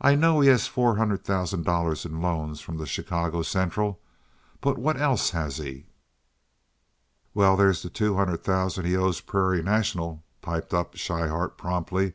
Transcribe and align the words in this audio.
I 0.00 0.14
know 0.14 0.38
he 0.38 0.48
has 0.50 0.68
four 0.68 0.98
hundred 0.98 1.24
thousand 1.24 1.64
dollars 1.64 2.04
in 2.06 2.22
loans 2.22 2.60
from 2.60 2.76
the 2.76 2.86
Chicago 2.86 3.42
Central; 3.42 3.98
but 4.60 4.78
what 4.78 4.96
else 4.96 5.30
has 5.30 5.56
he?" 5.56 5.86
"Well, 7.34 7.56
there's 7.56 7.82
the 7.82 7.90
two 7.90 8.14
hundred 8.14 8.44
thousand 8.44 8.84
he 8.84 8.94
owes 8.96 9.16
the 9.20 9.26
Prairie 9.26 9.64
National," 9.64 10.22
piped 10.42 10.72
up 10.72 10.94
Schrybart, 10.94 11.56
promptly. 11.58 12.12